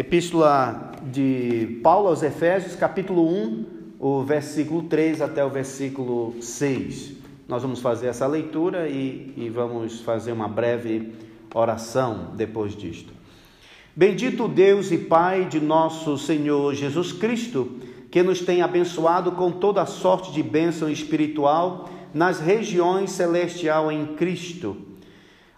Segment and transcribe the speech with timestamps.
[0.00, 3.64] Epístola de Paulo aos Efésios, capítulo 1,
[4.00, 7.12] o versículo 3 até o versículo 6.
[7.46, 11.12] Nós vamos fazer essa leitura e, e vamos fazer uma breve
[11.54, 13.12] oração depois disto.
[13.94, 17.76] Bendito Deus e Pai de nosso Senhor Jesus Cristo,
[18.10, 24.91] que nos tem abençoado com toda sorte de bênção espiritual nas regiões celestial em Cristo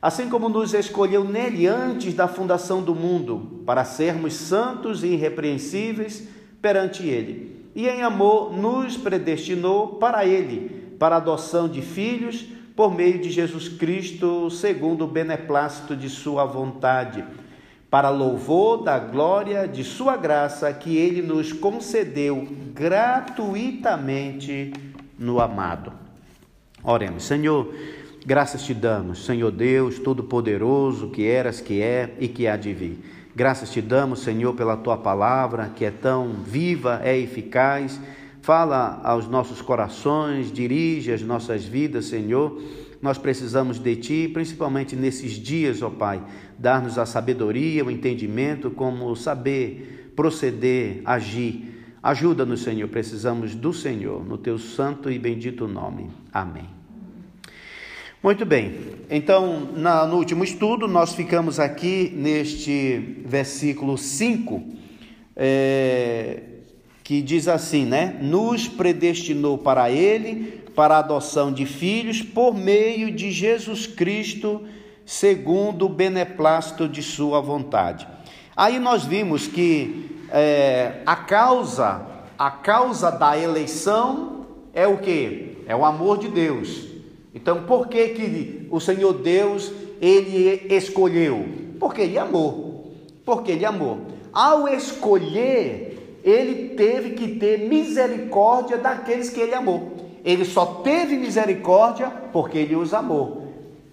[0.05, 6.29] assim como nos escolheu nele antes da fundação do mundo, para sermos santos e irrepreensíveis
[6.61, 7.71] perante ele.
[7.75, 12.45] E em amor nos predestinou para ele, para adoção de filhos,
[12.77, 17.25] por meio de Jesus Cristo, segundo o beneplácito de sua vontade,
[17.89, 24.71] para louvor da glória de sua graça que ele nos concedeu gratuitamente
[25.19, 25.95] no amado.
[26.83, 27.73] Oremos, Senhor,
[28.27, 32.99] Graças te damos, Senhor Deus Todo-Poderoso, que eras, que é e que há de vir.
[33.37, 38.01] Graças te damos, Senhor, pela tua palavra, que é tão viva, é eficaz.
[38.41, 42.63] Fala aos nossos corações, dirige as nossas vidas, Senhor.
[43.03, 46.23] Nós precisamos de ti, principalmente nesses dias, ó Pai,
[46.59, 51.75] dar-nos a sabedoria, o entendimento, como saber, proceder, agir.
[52.03, 56.09] Ajuda-nos, Senhor, precisamos do Senhor, no teu santo e bendito nome.
[56.33, 56.84] Amém.
[58.25, 58.75] Muito bem,
[59.11, 64.63] então na, no último estudo nós ficamos aqui neste versículo 5,
[65.37, 66.41] é,
[67.03, 68.19] que diz assim, né?
[68.23, 74.63] Nos predestinou para Ele, para a adoção de filhos, por meio de Jesus Cristo,
[75.05, 78.09] segundo o beneplácito de Sua vontade.
[78.57, 82.01] Aí nós vimos que é, a causa,
[82.39, 85.59] a causa da eleição é o que?
[85.67, 86.94] É o amor de Deus.
[87.35, 91.47] Então, por que, que o Senhor Deus ele escolheu?
[91.81, 92.93] Porque ele amou.
[93.25, 93.99] Porque ele amou.
[94.33, 99.93] Ao escolher, ele teve que ter misericórdia daqueles que ele amou.
[100.25, 103.49] Ele só teve misericórdia porque ele os amou.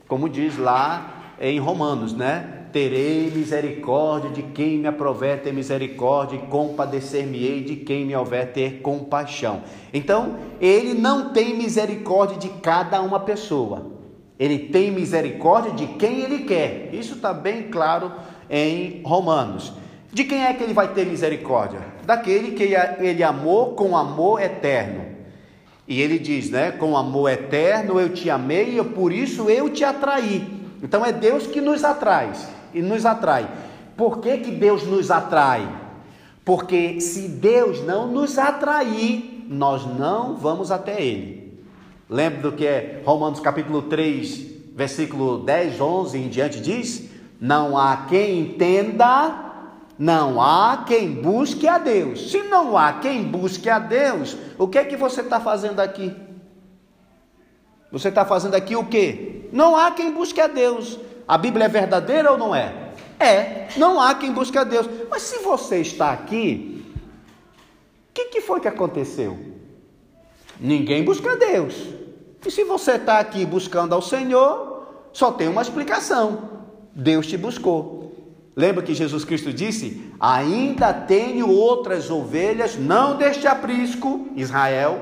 [0.08, 2.61] Como diz lá em Romanos, né?
[2.72, 8.82] Terei misericórdia de quem me aprover ter misericórdia e compadecer-me-ei de quem me houver ter
[8.82, 9.62] compaixão.
[9.94, 13.92] Então, ele não tem misericórdia de cada uma pessoa.
[14.40, 16.90] Ele tem misericórdia de quem ele quer.
[16.94, 18.12] Isso está bem claro
[18.50, 19.74] em Romanos.
[20.12, 21.80] De quem é que ele vai ter misericórdia?
[22.06, 25.06] Daquele que ele amou com amor eterno.
[25.88, 26.72] E ele diz, né?
[26.72, 30.62] Com amor eterno eu te amei e por isso eu te atraí.
[30.82, 32.32] Então é Deus que nos atrai
[32.74, 33.50] e nos atrai.
[33.96, 35.68] Por que, que Deus nos atrai?
[36.44, 41.62] Porque se Deus não nos atrair, nós não vamos até Ele.
[42.10, 47.10] Lembra do que é Romanos capítulo 3, versículo 10, 11 em diante diz?
[47.40, 49.52] Não há quem entenda,
[49.98, 52.32] não há quem busque a Deus.
[52.32, 56.14] Se não há quem busque a Deus, o que é que você está fazendo aqui?
[57.92, 59.50] Você está fazendo aqui o quê?
[59.52, 60.98] Não há quem busque a Deus.
[61.32, 62.92] A Bíblia é verdadeira ou não é?
[63.18, 64.86] É, não há quem busque a Deus.
[65.10, 66.94] Mas se você está aqui,
[68.10, 69.40] o que, que foi que aconteceu?
[70.60, 71.88] Ninguém busca a Deus.
[72.46, 76.50] E se você está aqui buscando ao Senhor, só tem uma explicação:
[76.94, 78.14] Deus te buscou.
[78.54, 85.00] Lembra que Jesus Cristo disse: Ainda tenho outras ovelhas, não deste aprisco, Israel,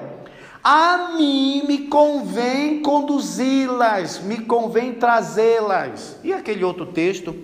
[0.64, 6.18] a mim me convém conduzi-las, me convém trazê-las.
[6.24, 7.36] E aquele outro texto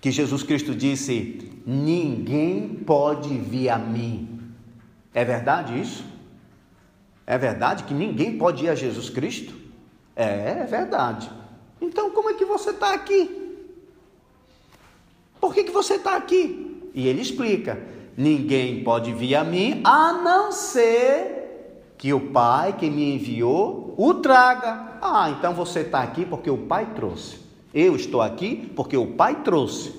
[0.00, 4.40] que Jesus Cristo disse: Ninguém pode vir a mim.
[5.12, 6.04] É verdade isso?
[7.26, 9.54] É verdade que ninguém pode ir a Jesus Cristo?
[10.16, 11.30] É, é verdade.
[11.80, 13.42] Então como é que você está aqui?
[15.40, 16.90] Por que, que você está aqui?
[16.94, 17.78] E ele explica:
[18.16, 21.33] Ninguém pode vir a mim a não ser
[22.04, 24.98] que o Pai que me enviou o traga.
[25.00, 27.38] Ah, então você está aqui porque o Pai trouxe.
[27.72, 29.94] Eu estou aqui porque o Pai trouxe.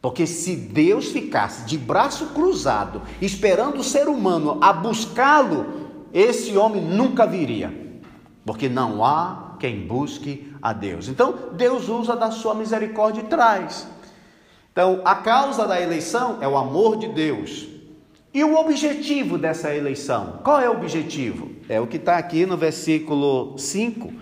[0.00, 5.66] Porque se Deus ficasse de braço cruzado, esperando o ser humano a buscá-lo,
[6.14, 8.00] esse homem nunca viria.
[8.46, 11.08] Porque não há quem busque a Deus.
[11.08, 13.86] Então, Deus usa da sua misericórdia e traz.
[14.72, 17.75] Então, a causa da eleição é o amor de Deus.
[18.36, 20.40] E o objetivo dessa eleição?
[20.44, 21.52] Qual é o objetivo?
[21.70, 24.12] É o que está aqui no versículo 5.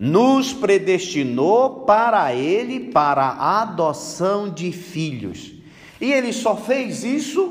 [0.00, 5.52] Nos predestinou para Ele para a adoção de filhos.
[6.00, 7.50] E Ele só fez isso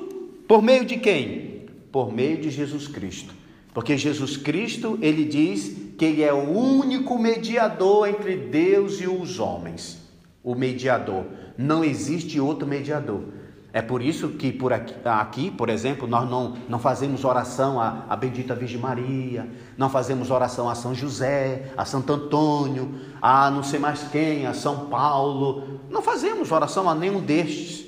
[0.50, 1.68] por meio de quem?
[1.94, 3.34] Por meio de Jesus Cristo.
[3.74, 9.40] Porque Jesus Cristo, ele diz que ele é o único mediador entre Deus e os
[9.40, 10.02] homens.
[10.44, 11.24] o mediador.
[11.58, 13.24] Não existe outro mediador.
[13.74, 18.04] É por isso que por aqui, aqui, por exemplo, nós não, não fazemos oração à,
[18.10, 23.64] à bendita Virgem Maria, não fazemos oração a São José, a Santo Antônio, a não
[23.64, 25.80] sei mais quem, a São Paulo.
[25.90, 27.86] Não fazemos oração a nenhum destes.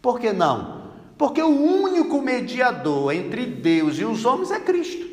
[0.00, 0.84] Por que não?
[1.18, 5.04] Porque o único mediador entre Deus e os homens é Cristo.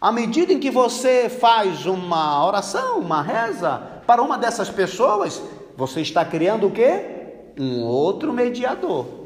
[0.00, 5.42] À medida em que você faz uma oração, uma reza para uma dessas pessoas,
[5.76, 7.52] você está criando o quê?
[7.58, 9.21] Um outro mediador.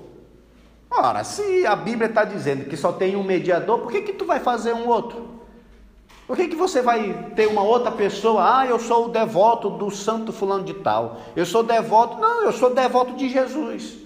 [0.98, 4.24] Ora, se a Bíblia está dizendo que só tem um mediador, por que, que tu
[4.24, 5.36] vai fazer um outro?
[6.26, 8.60] Por que, que você vai ter uma outra pessoa?
[8.60, 11.20] Ah, eu sou o devoto do santo fulano de tal.
[11.36, 12.18] Eu sou devoto.
[12.18, 13.98] Não, eu sou devoto de Jesus.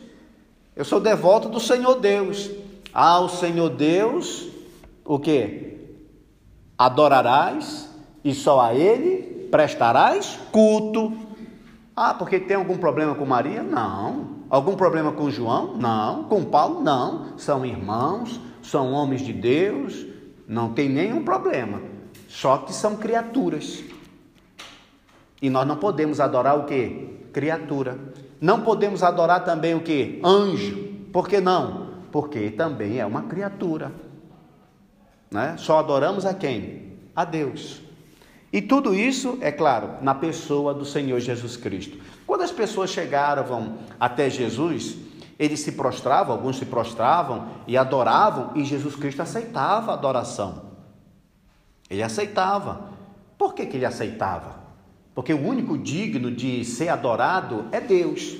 [0.76, 2.50] Eu sou devoto do Senhor Deus.
[2.92, 4.48] Ah, o Senhor Deus,
[5.04, 5.78] o que?
[6.76, 7.88] Adorarás
[8.24, 11.12] e só a Ele prestarás culto.
[11.96, 13.62] Ah, porque tem algum problema com Maria?
[13.62, 14.39] Não.
[14.50, 15.76] Algum problema com João?
[15.76, 16.24] Não.
[16.24, 16.82] Com Paulo?
[16.82, 17.38] Não.
[17.38, 20.04] São irmãos, são homens de Deus,
[20.46, 21.80] não tem nenhum problema.
[22.28, 23.84] Só que são criaturas.
[25.40, 27.28] E nós não podemos adorar o que?
[27.32, 27.96] Criatura.
[28.40, 30.20] Não podemos adorar também o que?
[30.24, 30.76] Anjo.
[31.12, 31.90] Por que não?
[32.10, 33.92] Porque também é uma criatura.
[35.30, 35.54] Né?
[35.58, 36.98] Só adoramos a quem?
[37.14, 37.80] A Deus.
[38.52, 41.98] E tudo isso, é claro, na pessoa do Senhor Jesus Cristo.
[42.26, 44.96] Quando as pessoas chegaram até Jesus,
[45.38, 50.70] eles se prostravam, alguns se prostravam e adoravam, e Jesus Cristo aceitava a adoração.
[51.88, 52.90] Ele aceitava.
[53.38, 54.60] Por que, que ele aceitava?
[55.14, 58.36] Porque o único digno de ser adorado é Deus.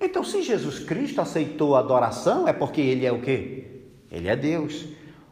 [0.00, 3.82] Então, se Jesus Cristo aceitou a adoração, é porque ele é o quê?
[4.10, 4.84] Ele é Deus.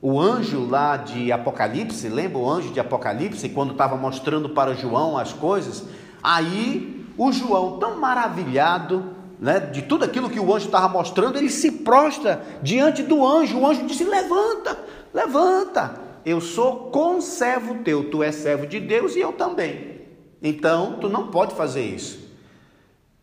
[0.06, 5.16] O anjo lá de Apocalipse, lembra o anjo de Apocalipse, quando estava mostrando para João
[5.16, 5.82] as coisas?
[6.22, 11.48] Aí o João, tão maravilhado né, de tudo aquilo que o anjo estava mostrando, ele
[11.48, 13.58] se prostra diante do anjo.
[13.58, 14.78] O anjo disse: Levanta,
[15.10, 20.02] levanta, eu sou conservo teu, tu és servo de Deus e eu também.
[20.42, 22.28] Então, tu não pode fazer isso.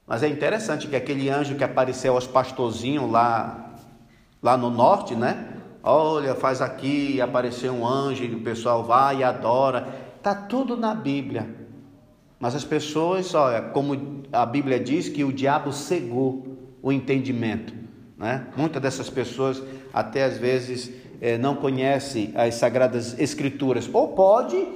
[0.08, 3.76] Mas é interessante que aquele anjo que apareceu aos pastorzinhos lá,
[4.42, 5.51] lá no norte, né?
[5.84, 9.88] Olha, faz aqui, apareceu um anjo, e o pessoal vai e adora.
[10.18, 11.50] Está tudo na Bíblia.
[12.40, 17.74] Mas as pessoas, olha, como a Bíblia diz que o diabo cegou o entendimento.
[18.18, 18.48] Né?
[18.56, 19.62] Muitas dessas pessoas
[19.94, 23.90] até às vezes é, não conhecem as Sagradas Escrituras.
[23.92, 24.68] Ou pode,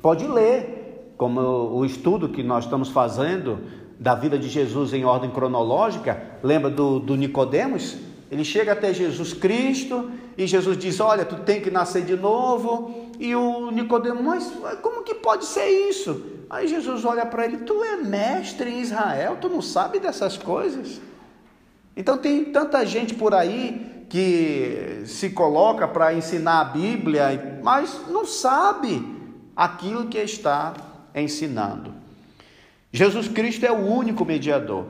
[0.00, 3.60] pode ler, como o estudo que nós estamos fazendo
[3.98, 6.20] da vida de Jesus em ordem cronológica.
[6.42, 7.96] Lembra do, do Nicodemos?
[8.32, 13.10] Ele chega até Jesus Cristo e Jesus diz: Olha, tu tem que nascer de novo.
[13.20, 14.50] E o Nicodemo, mas
[14.80, 16.22] como que pode ser isso?
[16.48, 20.98] Aí Jesus olha para ele: Tu é mestre em Israel, tu não sabe dessas coisas?
[21.94, 28.24] Então tem tanta gente por aí que se coloca para ensinar a Bíblia, mas não
[28.24, 29.14] sabe
[29.54, 30.72] aquilo que está
[31.14, 31.92] ensinando.
[32.90, 34.86] Jesus Cristo é o único mediador.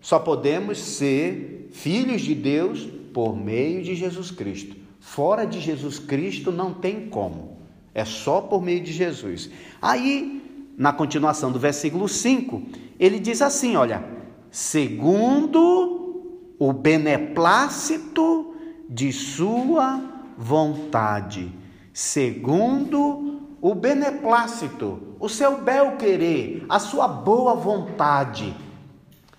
[0.00, 4.76] Só podemos ser filhos de Deus por meio de Jesus Cristo.
[5.00, 7.58] Fora de Jesus Cristo não tem como.
[7.94, 9.50] É só por meio de Jesus.
[9.80, 10.42] Aí,
[10.76, 12.62] na continuação do versículo 5,
[12.98, 14.04] ele diz assim: olha,
[14.50, 16.22] segundo
[16.58, 18.54] o beneplácito
[18.88, 20.02] de sua
[20.36, 21.52] vontade,
[21.92, 28.54] segundo o beneplácito, o seu bel querer, a sua boa vontade.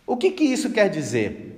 [0.05, 1.48] O que, que isso quer dizer?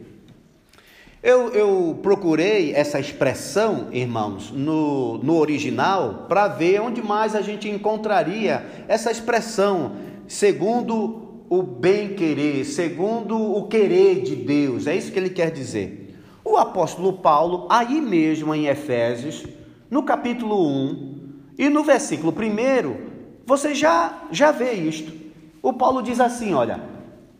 [1.24, 7.70] Eu, eu procurei essa expressão, irmãos, no, no original, para ver onde mais a gente
[7.70, 9.98] encontraria essa expressão,
[10.28, 14.88] segundo o bem-querer, segundo o querer de Deus.
[14.88, 16.18] É isso que ele quer dizer.
[16.44, 19.46] O apóstolo Paulo, aí mesmo em Efésios,
[19.92, 21.20] no capítulo 1
[21.60, 23.12] e no versículo 1,
[23.46, 25.14] você já, já vê isto.
[25.62, 26.82] O Paulo diz assim: olha,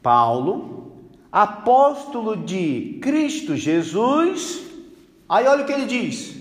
[0.04, 0.81] Paulo
[1.32, 4.64] apóstolo de Cristo Jesus.
[5.30, 6.36] Aí olha o que ele diz: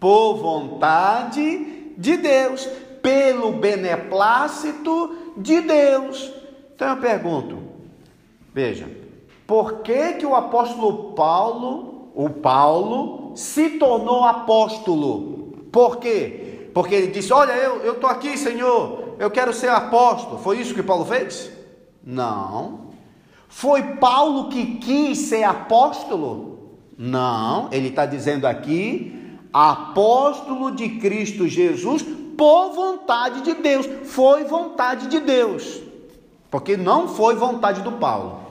[0.00, 2.66] por vontade de Deus,
[3.00, 6.32] pelo beneplácito de Deus.
[6.74, 7.58] Então eu pergunto,
[8.52, 8.90] veja,
[9.46, 15.54] por que que o apóstolo Paulo, o Paulo, se tornou apóstolo?
[15.70, 16.70] Por quê?
[16.74, 20.38] Porque ele disse: Olha, eu estou aqui, Senhor, eu quero ser apóstolo.
[20.38, 21.50] Foi isso que Paulo fez?
[22.04, 22.85] Não.
[23.56, 26.76] Foi Paulo que quis ser apóstolo?
[26.98, 32.04] Não, ele está dizendo aqui, apóstolo de Cristo Jesus
[32.36, 33.88] por vontade de Deus.
[34.04, 35.80] Foi vontade de Deus,
[36.50, 38.42] porque não foi vontade do Paulo.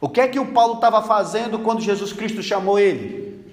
[0.00, 3.52] O que é que o Paulo estava fazendo quando Jesus Cristo chamou ele?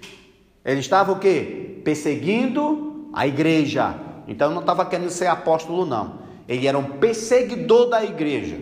[0.63, 1.81] Ele estava o quê?
[1.83, 3.99] Perseguindo a igreja.
[4.27, 6.19] Então não estava querendo ser apóstolo, não.
[6.47, 8.61] Ele era um perseguidor da igreja.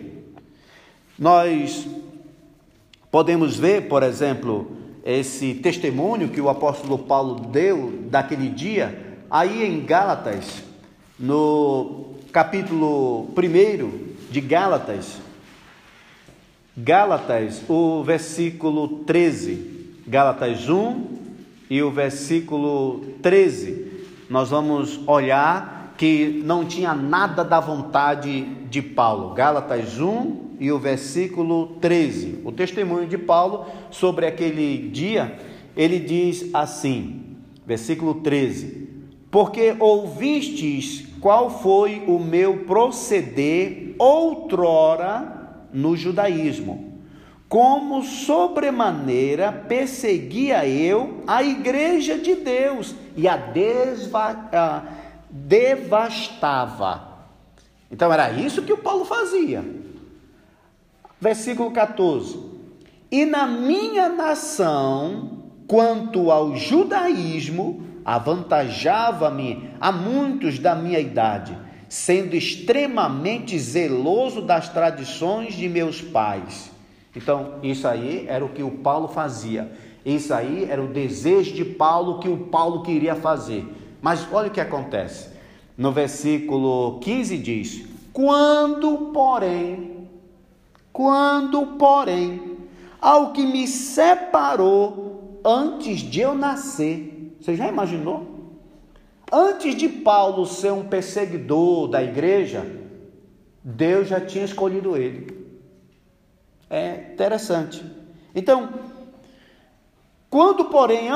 [1.18, 1.86] Nós
[3.10, 4.70] podemos ver, por exemplo,
[5.04, 10.62] esse testemunho que o apóstolo Paulo deu daquele dia, aí em Gálatas,
[11.18, 15.18] no capítulo 1 de Gálatas,
[16.76, 21.06] Gálatas, o versículo 13, Gálatas 1
[21.70, 29.34] e o versículo 13, nós vamos olhar que não tinha nada da vontade de Paulo.
[29.34, 32.40] Gálatas 1 e o versículo 13.
[32.44, 35.38] O testemunho de Paulo sobre aquele dia,
[35.76, 37.36] ele diz assim,
[37.66, 38.88] versículo 13:
[39.30, 46.94] Porque ouvistes qual foi o meu proceder outrora no judaísmo.
[47.48, 54.82] Como sobremaneira perseguia eu a igreja de Deus e a, desva, a
[55.30, 57.16] devastava.
[57.90, 59.64] Então era isso que o Paulo fazia.
[61.20, 62.38] Versículo 14:
[63.10, 73.58] E na minha nação, quanto ao judaísmo, avantajava-me a muitos da minha idade sendo extremamente
[73.58, 76.70] zeloso das tradições de meus pais.
[77.14, 79.72] Então, isso aí era o que o Paulo fazia.
[80.04, 83.64] Isso aí era o desejo de Paulo que o Paulo queria fazer.
[84.02, 85.30] Mas olha o que acontece.
[85.76, 89.95] No versículo 15 diz: Quando, porém,
[90.96, 92.56] quando, porém,
[92.98, 97.36] ao que me separou antes de eu nascer.
[97.38, 98.26] Você já imaginou?
[99.30, 102.64] Antes de Paulo ser um perseguidor da igreja,
[103.62, 105.46] Deus já tinha escolhido ele.
[106.70, 107.84] É interessante.
[108.34, 108.70] Então,
[110.30, 111.10] quando, porém,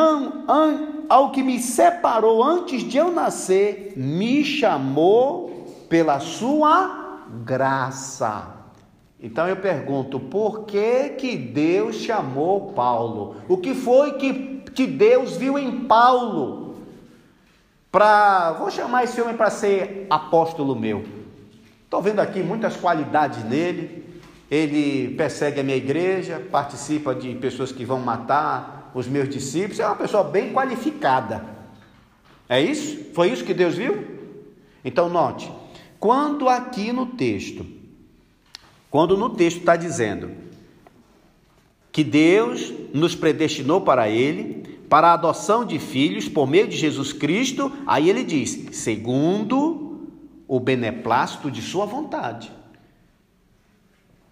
[1.09, 8.60] ao que me separou antes de eu nascer, me chamou pela sua graça.
[9.23, 13.37] Então eu pergunto, por que que Deus chamou Paulo?
[13.49, 16.71] O que foi que, que Deus viu em Paulo?
[17.91, 21.05] para, vou chamar esse homem para ser apóstolo meu.
[21.85, 24.09] Estou vendo aqui muitas qualidades nele.
[24.51, 29.81] Ele persegue a minha igreja, participa de pessoas que vão matar os meus discípulos.
[29.81, 31.45] É uma pessoa bem qualificada.
[32.49, 33.13] É isso?
[33.13, 34.19] Foi isso que Deus viu?
[34.85, 35.53] Então note,
[35.99, 37.67] quando aqui no texto,
[38.91, 40.33] quando no texto está dizendo
[41.93, 47.13] que Deus nos predestinou para Ele, para a adoção de filhos por meio de Jesus
[47.13, 50.09] Cristo, aí ele diz: segundo
[50.49, 52.53] o beneplácito de Sua vontade.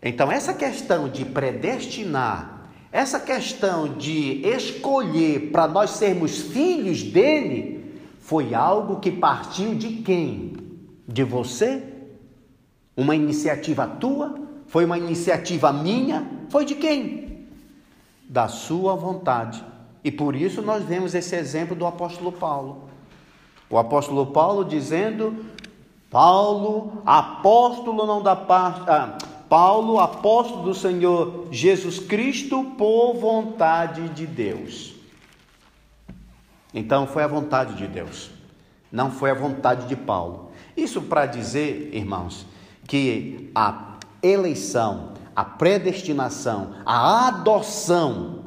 [0.03, 8.55] Então, essa questão de predestinar, essa questão de escolher para nós sermos filhos dele, foi
[8.55, 10.55] algo que partiu de quem?
[11.07, 11.83] De você?
[12.97, 14.48] Uma iniciativa tua?
[14.69, 16.27] Foi uma iniciativa minha?
[16.51, 17.47] Foi de quem?
[18.29, 19.65] Da sua vontade.
[20.05, 22.89] E por isso nós vemos esse exemplo do apóstolo Paulo.
[23.69, 25.45] O apóstolo Paulo dizendo:
[26.11, 28.89] Paulo, apóstolo não da parte.
[28.89, 34.95] Ah, Paulo, apóstolo do Senhor Jesus Cristo, por vontade de Deus.
[36.73, 38.31] Então foi a vontade de Deus,
[38.93, 40.53] não foi a vontade de Paulo.
[40.77, 42.47] Isso para dizer, irmãos,
[42.87, 43.88] que a
[44.23, 48.45] eleição, a predestinação, a adoção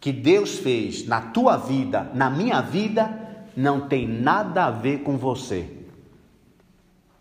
[0.00, 3.18] que Deus fez na tua vida, na minha vida,
[3.56, 5.66] não tem nada a ver com você.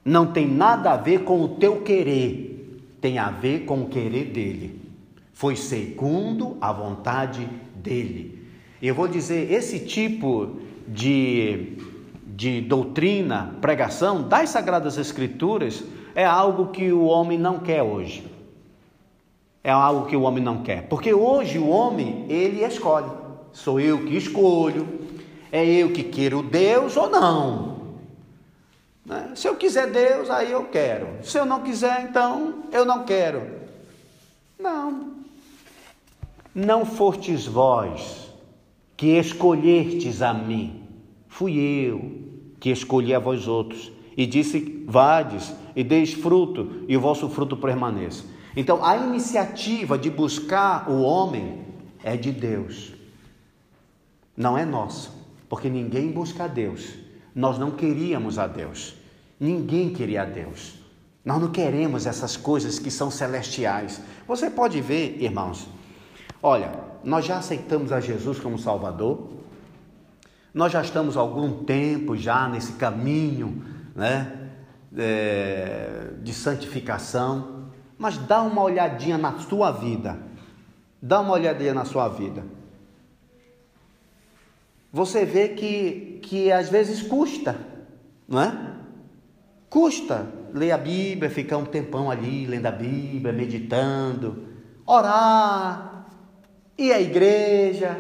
[0.04, 4.32] Não tem nada a ver com o teu querer, tem a ver com o querer
[4.32, 4.82] dele.
[5.32, 8.48] Foi segundo a vontade dele.
[8.82, 11.78] Eu vou dizer, esse tipo de,
[12.26, 15.84] de doutrina, pregação das Sagradas Escrituras
[16.16, 18.32] é algo que o homem não quer hoje
[19.64, 20.88] é algo que o homem não quer.
[20.88, 23.10] Porque hoje o homem, ele escolhe.
[23.54, 24.88] Sou eu que escolho,
[25.52, 27.82] é eu que quero Deus ou não.
[29.06, 29.34] Né?
[29.36, 31.08] Se eu quiser Deus, aí eu quero.
[31.24, 33.42] Se eu não quiser, então eu não quero.
[34.58, 35.12] Não.
[36.54, 38.32] Não fostes vós
[38.98, 40.84] que escolhertes a mim,
[41.28, 42.20] fui eu
[42.60, 43.92] que escolhi a vós outros.
[44.16, 48.24] E disse: Vades e deis fruto, e o vosso fruto permaneça.
[48.56, 51.62] Então, a iniciativa de buscar o homem
[52.04, 52.94] é de Deus,
[54.36, 55.10] não é nossa,
[55.48, 56.96] porque ninguém busca a Deus.
[57.34, 58.96] Nós não queríamos a Deus,
[59.40, 60.76] ninguém queria a Deus.
[61.24, 64.02] Nós não queremos essas coisas que são celestiais.
[64.28, 65.68] Você pode ver, irmãos,
[66.42, 66.72] olha,
[67.04, 69.30] nós já aceitamos a Jesus como Salvador,
[70.54, 73.64] nós já estamos há algum tempo já nesse caminho,
[73.96, 74.41] né,
[74.98, 80.20] é, de santificação, mas dá uma olhadinha na sua vida,
[81.02, 82.44] dá uma olhadinha na sua vida.
[84.92, 87.58] Você vê que, que às vezes custa,
[88.28, 88.72] não é?
[89.70, 94.48] Custa ler a Bíblia, ficar um tempão ali lendo a Bíblia, meditando,
[94.86, 96.08] orar,
[96.78, 97.98] ir à igreja.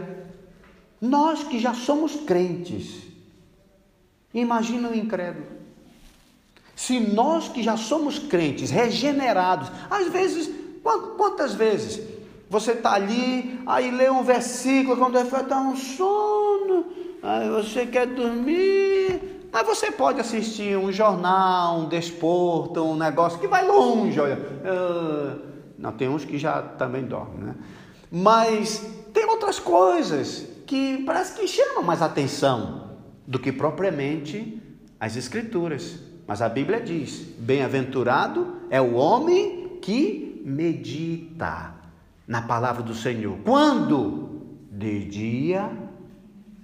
[0.99, 3.03] Nós que já somos crentes,
[4.33, 5.60] imagina o incrédulo.
[6.81, 10.49] Se nós que já somos crentes, regenerados, às vezes,
[11.15, 12.01] quantas vezes
[12.49, 16.87] você está ali, aí lê um versículo, quando vai dar um sono,
[17.21, 23.47] aí você quer dormir, mas você pode assistir um jornal, um desporto, um negócio que
[23.47, 24.39] vai longe, olha.
[24.39, 25.39] Uh,
[25.77, 27.55] não, tem uns que já também dormem, né?
[28.11, 28.79] Mas
[29.13, 32.97] tem outras coisas que parece que chamam mais atenção
[33.27, 34.59] do que propriamente
[34.99, 36.09] as escrituras.
[36.31, 41.73] Mas a Bíblia diz: bem-aventurado é o homem que medita
[42.25, 43.39] na palavra do Senhor.
[43.43, 44.41] Quando?
[44.71, 45.69] De dia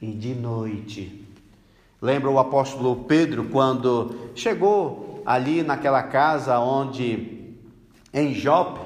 [0.02, 1.28] e de noite.
[2.02, 7.58] Lembra o apóstolo Pedro quando chegou ali naquela casa onde
[8.14, 8.80] em Jope,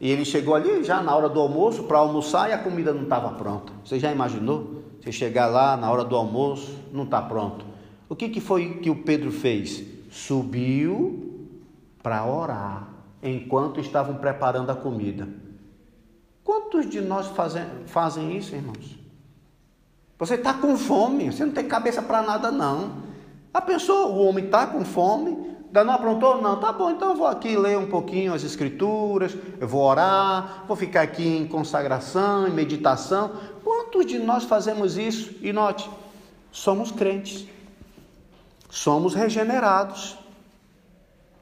[0.00, 3.02] e ele chegou ali já na hora do almoço para almoçar e a comida não
[3.02, 3.70] estava pronta.
[3.84, 4.82] Você já imaginou?
[4.98, 7.66] Você chegar lá na hora do almoço, não está pronto.
[8.08, 9.91] O que, que foi que o Pedro fez?
[10.12, 11.48] Subiu
[12.02, 12.86] para orar
[13.22, 15.26] enquanto estavam preparando a comida.
[16.44, 18.98] Quantos de nós fazem, fazem isso, irmãos?
[20.18, 22.92] Você está com fome, você não tem cabeça para nada, não.
[23.54, 25.30] A pessoa, o homem está com fome,
[25.66, 26.42] ainda não aprontou?
[26.42, 30.64] Não, tá bom, então eu vou aqui ler um pouquinho as escrituras, eu vou orar,
[30.68, 33.32] vou ficar aqui em consagração, em meditação.
[33.64, 35.34] Quantos de nós fazemos isso?
[35.40, 35.88] E note,
[36.50, 37.48] somos crentes,
[38.72, 40.16] somos regenerados.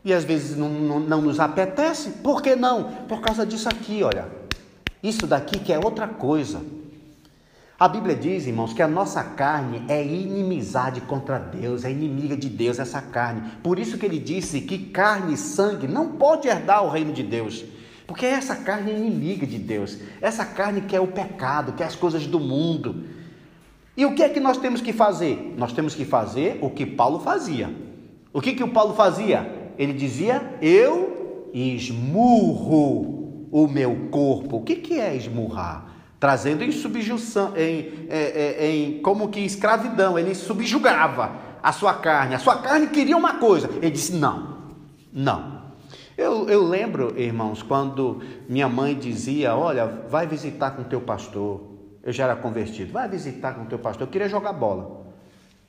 [0.05, 2.85] E às vezes não, não, não nos apetece, por que não?
[3.07, 4.27] Por causa disso aqui, olha.
[5.01, 6.61] Isso daqui que é outra coisa.
[7.79, 12.49] A Bíblia diz, irmãos, que a nossa carne é inimizade contra Deus, é inimiga de
[12.49, 13.53] Deus essa carne.
[13.63, 17.23] Por isso que ele disse que carne e sangue não pode herdar o reino de
[17.23, 17.65] Deus.
[18.07, 19.99] Porque essa carne é inimiga de Deus.
[20.21, 23.20] Essa carne quer o pecado, quer as coisas do mundo.
[23.97, 25.55] E o que é que nós temos que fazer?
[25.57, 27.75] Nós temos que fazer o que Paulo fazia.
[28.33, 29.73] O que, que o Paulo fazia?
[29.77, 34.59] Ele dizia: Eu esmurro o meu corpo.
[34.59, 35.91] O que, que é esmurrar?
[36.21, 41.95] trazendo em subjunção, em, em, é, é, em, como que escravidão, ele subjugava a sua
[41.95, 42.35] carne.
[42.35, 44.59] A sua carne queria uma coisa, ele disse: não,
[45.11, 45.59] não.
[46.19, 51.70] Eu, eu lembro, irmãos, quando minha mãe dizia: Olha, vai visitar com teu pastor.
[52.03, 54.07] Eu já era convertido, vai visitar com teu pastor.
[54.07, 55.07] Eu queria jogar bola.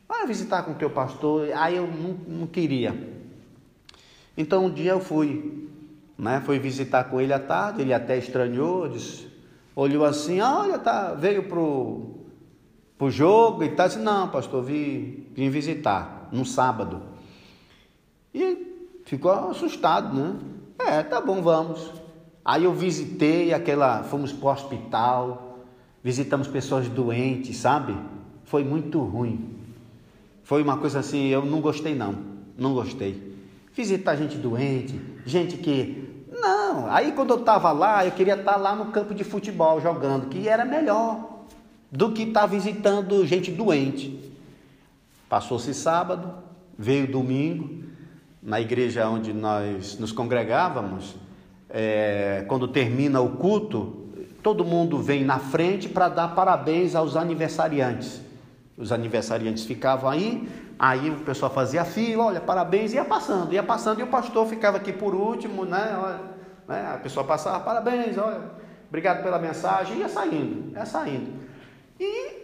[0.08, 1.50] Vai visitar com teu pastor.
[1.56, 2.96] Aí eu não, não queria.
[4.38, 5.70] Então um dia eu fui,
[6.17, 6.41] né?
[6.46, 7.82] Fui visitar com ele à tarde.
[7.82, 9.32] Ele até estranhou, disse:
[9.76, 12.12] olhou assim, olha, tá, veio pro,
[12.98, 17.02] pro jogo e tal, disse, não, pastor, vim, vim visitar, no sábado.
[18.34, 20.36] E ficou assustado, né?
[20.80, 21.91] É, tá bom, vamos.
[22.44, 25.51] Aí eu visitei aquela, fomos pro hospital,
[26.04, 27.96] visitamos pessoas doentes, sabe?
[28.46, 29.58] Foi muito ruim.
[30.44, 32.16] Foi uma coisa assim, eu não gostei não,
[32.58, 33.32] não gostei.
[33.74, 38.58] Visitar gente doente, gente que não, aí quando eu estava lá, eu queria estar tá
[38.58, 41.46] lá no campo de futebol jogando, que era melhor
[41.92, 44.34] do que estar tá visitando gente doente.
[45.30, 46.34] Passou-se sábado,
[46.78, 47.84] veio domingo,
[48.42, 51.16] na igreja onde nós nos congregávamos,
[51.70, 54.01] é, quando termina o culto,
[54.42, 58.22] todo mundo vem na frente para dar parabéns aos aniversariantes.
[58.78, 60.50] Os aniversariantes ficavam aí,
[60.80, 64.78] aí o pessoal fazia fila, olha, parabéns, ia passando, ia passando, e o pastor ficava
[64.78, 65.96] aqui por último, né?
[66.02, 66.20] Olha,
[66.68, 66.92] né?
[66.96, 68.42] A pessoa passava, parabéns, olha,
[68.88, 71.32] obrigado pela mensagem, ia saindo, ia saindo.
[72.00, 72.42] E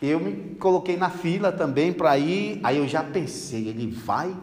[0.00, 4.34] eu me coloquei na fila também para ir, aí eu já pensei, ele vai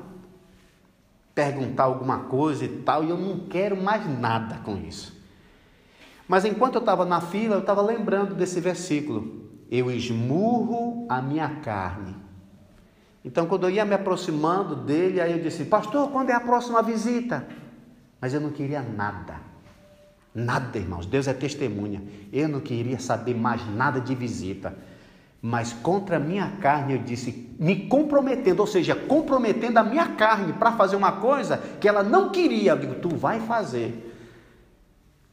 [1.33, 5.22] perguntar alguma coisa e tal, e eu não quero mais nada com isso.
[6.27, 11.49] Mas enquanto eu estava na fila, eu estava lembrando desse versículo: Eu esmurro a minha
[11.61, 12.15] carne.
[13.25, 16.81] Então, quando eu ia me aproximando dele, aí eu disse: Pastor, quando é a próxima
[16.81, 17.47] visita?
[18.19, 19.35] Mas eu não queria nada.
[20.33, 21.05] Nada, irmãos.
[21.05, 22.01] Deus é testemunha.
[22.31, 24.75] Eu não queria saber mais nada de visita.
[25.45, 30.53] mas contra a minha carne eu disse, me comprometendo, ou seja, comprometendo a minha carne
[30.53, 32.71] para fazer uma coisa que ela não queria.
[32.71, 34.12] Eu digo, tu vai fazer.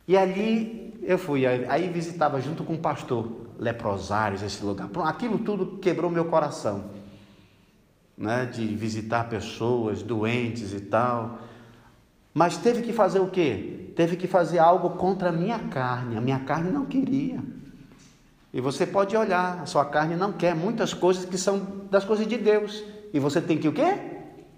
[0.06, 4.88] E ali eu fui, aí visitava junto com o pastor leprosários, esse lugar.
[5.04, 6.84] Aquilo tudo quebrou meu coração,
[8.16, 8.46] né?
[8.46, 11.38] De visitar pessoas doentes e tal.
[12.32, 13.92] Mas teve que fazer o quê?
[13.96, 16.16] Teve que fazer algo contra a minha carne.
[16.16, 17.40] A minha carne não queria.
[18.52, 22.26] E você pode olhar, a sua carne não quer muitas coisas que são das coisas
[22.26, 22.82] de Deus.
[23.12, 23.94] E você tem que o quê?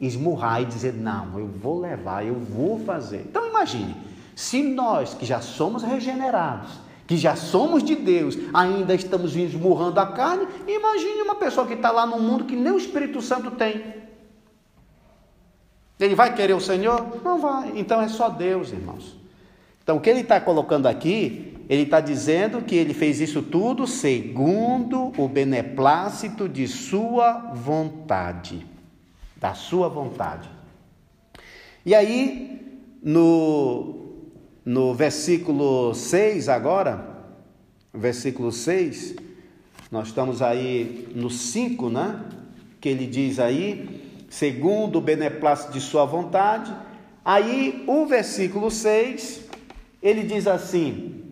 [0.00, 3.26] Esmurrar e dizer: "Não, eu vou levar, eu vou fazer".
[3.28, 3.94] Então imagine,
[4.34, 6.70] se nós que já somos regenerados,
[7.06, 11.90] que já somos de Deus, ainda estamos esmurrando a carne, imagine uma pessoa que está
[11.90, 14.02] lá no mundo que nem o Espírito Santo tem.
[16.00, 17.20] Ele vai querer o Senhor?
[17.22, 17.72] Não vai.
[17.76, 19.16] Então é só Deus, irmãos.
[19.82, 23.86] Então o que ele está colocando aqui ele está dizendo que ele fez isso tudo
[23.86, 28.66] segundo o beneplácito de sua vontade.
[29.36, 30.50] Da sua vontade.
[31.84, 34.01] E aí, no,
[34.64, 37.04] no versículo 6 agora,
[37.92, 39.16] versículo 6,
[39.90, 42.24] nós estamos aí no 5, né?
[42.80, 46.74] Que ele diz aí, segundo o beneplácito de sua vontade.
[47.24, 49.44] Aí, o versículo 6,
[50.02, 51.22] ele diz assim: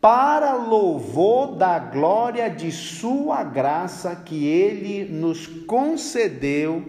[0.00, 6.82] para louvor da glória de Sua graça que Ele nos concedeu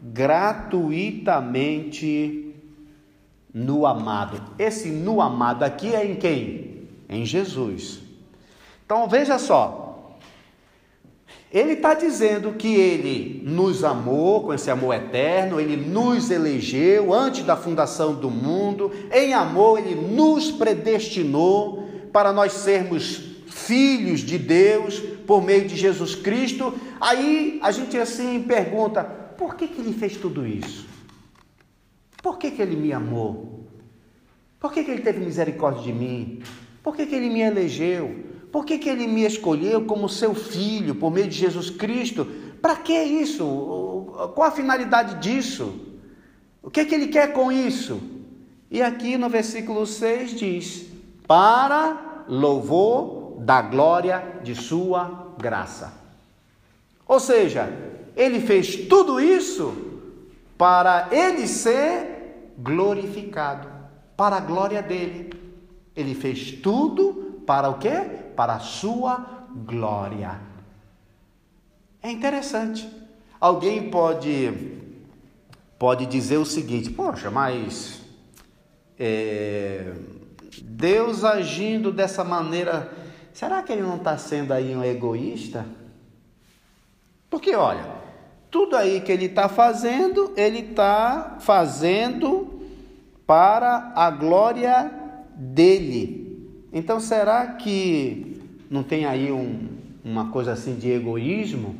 [0.00, 2.41] gratuitamente
[3.52, 4.40] no amado.
[4.58, 6.88] Esse no amado aqui é em quem?
[7.08, 8.00] Em Jesus.
[8.84, 10.18] Então veja só.
[11.52, 17.44] Ele está dizendo que ele nos amou com esse amor eterno, ele nos elegeu antes
[17.44, 24.98] da fundação do mundo, em amor ele nos predestinou para nós sermos filhos de Deus
[25.26, 26.72] por meio de Jesus Cristo.
[26.98, 30.91] Aí a gente assim pergunta: por que, que ele fez tudo isso?
[32.22, 33.66] Por que, que ele me amou?
[34.60, 36.42] Por que, que ele teve misericórdia de mim?
[36.82, 38.24] Por que, que ele me elegeu?
[38.52, 42.24] Por que, que ele me escolheu como seu filho por meio de Jesus Cristo?
[42.60, 43.44] Para que isso?
[44.34, 45.74] Qual a finalidade disso?
[46.62, 48.00] O que, que ele quer com isso?
[48.70, 50.86] E aqui no versículo 6 diz:
[51.26, 55.92] para louvor da glória de sua graça.
[57.06, 57.68] Ou seja,
[58.14, 59.74] ele fez tudo isso
[60.56, 62.11] para ele ser
[62.58, 63.68] glorificado,
[64.16, 65.32] para a glória dele.
[65.94, 67.90] Ele fez tudo para o quê?
[68.36, 70.40] Para a sua glória.
[72.02, 72.88] É interessante.
[73.40, 74.78] Alguém pode
[75.78, 78.00] pode dizer o seguinte: poxa, mas
[78.98, 79.92] é,
[80.62, 82.92] Deus agindo dessa maneira,
[83.32, 85.66] será que ele não está sendo aí um egoísta?
[87.28, 87.84] Porque olha,
[88.50, 92.41] tudo aí que ele está fazendo, ele está fazendo
[93.26, 94.90] para a glória
[95.34, 96.22] dele.
[96.72, 99.68] Então será que não tem aí um,
[100.04, 101.76] uma coisa assim de egoísmo?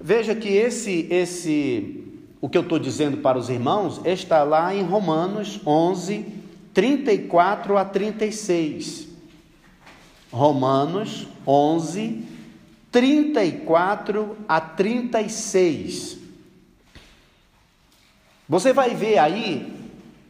[0.00, 2.04] Veja que esse, esse,
[2.40, 6.24] o que eu estou dizendo para os irmãos está lá em Romanos 11,
[6.72, 9.08] 34 a 36.
[10.32, 12.24] Romanos 11,
[12.90, 16.18] 34 a 36.
[18.48, 19.79] Você vai ver aí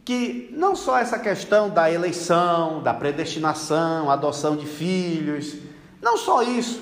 [0.03, 5.55] que não só essa questão da eleição, da predestinação, adoção de filhos,
[6.01, 6.81] não só isso,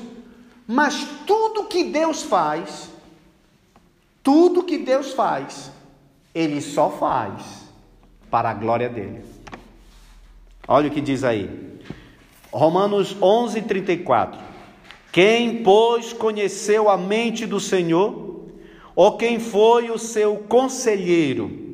[0.65, 2.89] mas tudo que Deus faz,
[4.23, 5.71] tudo que Deus faz,
[6.33, 7.69] Ele só faz
[8.29, 9.23] para a glória dele.
[10.67, 11.79] Olha o que diz aí.
[12.51, 14.39] Romanos 11, 34.
[15.11, 18.45] Quem, pois, conheceu a mente do Senhor,
[18.95, 21.68] ou quem foi o seu conselheiro,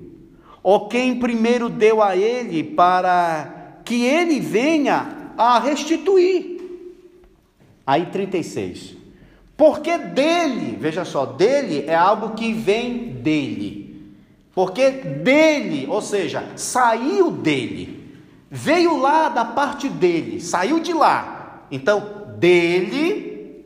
[0.66, 6.60] ou quem primeiro deu a ele para que ele venha a restituir.
[7.86, 8.96] Aí 36.
[9.56, 14.16] Porque dele, veja só, dele é algo que vem dele.
[14.56, 18.04] Porque dele, ou seja, saiu dele
[18.50, 21.68] veio lá da parte dele, saiu de lá.
[21.70, 23.66] Então, dele,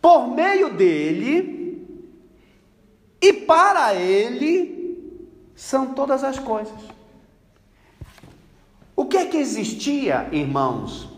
[0.00, 1.84] por meio dele
[3.20, 4.73] e para ele
[5.54, 6.78] são todas as coisas.
[8.96, 11.08] O que é que existia, irmãos,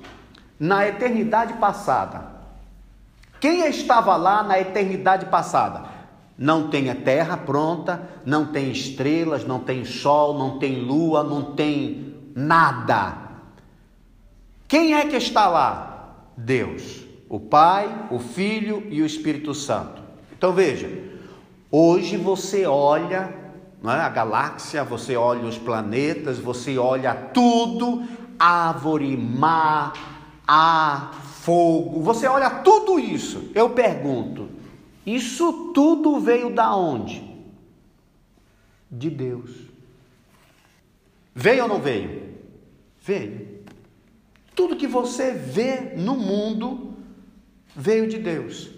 [0.59, 2.37] na eternidade passada?
[3.41, 5.85] Quem estava lá na eternidade passada?
[6.39, 11.55] Não tem a terra pronta, não tem estrelas, não tem sol, não tem lua, não
[11.55, 13.17] tem nada.
[14.69, 16.15] Quem é que está lá?
[16.37, 17.05] Deus.
[17.29, 20.01] o Pai, o Filho e o Espírito Santo.
[20.37, 20.89] Então veja,
[21.71, 23.46] hoje você olha
[23.85, 28.05] é, a galáxia, você olha os planetas, você olha tudo,
[28.39, 29.93] árvore, mar,
[30.47, 33.51] ar, fogo, você olha tudo isso.
[33.55, 34.49] Eu pergunto,
[35.05, 37.23] isso tudo veio da onde?
[38.91, 39.51] De Deus.
[41.35, 42.35] Veio ou não veio?
[43.01, 43.57] Veio.
[44.55, 46.95] Tudo que você vê no mundo
[47.75, 48.71] veio de Deus.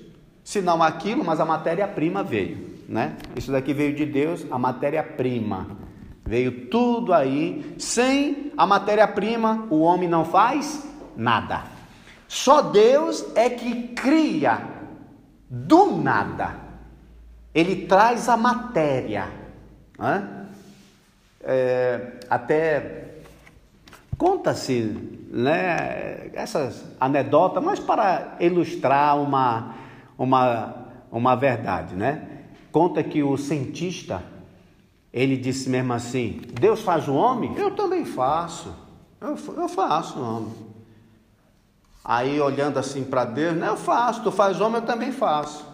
[0.43, 3.17] Se não aquilo, mas a matéria-prima veio, né?
[3.37, 5.67] Isso daqui veio de Deus, a matéria-prima.
[6.25, 7.75] Veio tudo aí.
[7.79, 11.65] Sem a matéria-prima, o homem não faz nada.
[12.27, 14.63] Só Deus é que cria
[15.51, 16.57] do nada.
[17.55, 19.29] Ele traz a matéria.
[21.43, 23.05] É, até
[24.17, 29.75] conta-se né, essas anedotas, mas para ilustrar uma,
[30.17, 30.75] uma,
[31.11, 32.38] uma verdade, né?
[32.71, 34.23] Conta que o cientista,
[35.13, 37.55] ele disse mesmo assim, Deus faz o homem?
[37.57, 38.75] Eu também faço,
[39.21, 40.53] eu, eu faço o homem.
[42.05, 45.67] Aí olhando assim para Deus, né, eu faço, tu faz homem, eu também faço.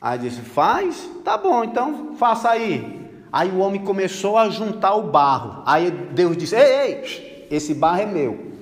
[0.00, 1.08] Aí disse, faz?
[1.24, 3.00] Tá bom, então faça aí.
[3.32, 5.62] Aí o homem começou a juntar o barro.
[5.64, 8.52] Aí Deus disse, ei, ei, esse barro é meu.